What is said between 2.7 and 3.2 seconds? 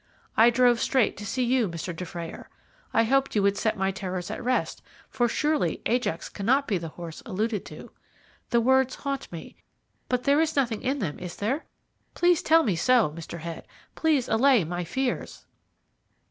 I